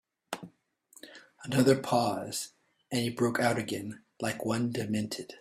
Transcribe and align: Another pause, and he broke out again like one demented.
Another 1.43 1.77
pause, 1.77 2.53
and 2.91 3.01
he 3.01 3.11
broke 3.11 3.39
out 3.39 3.59
again 3.59 4.01
like 4.19 4.43
one 4.43 4.71
demented. 4.71 5.35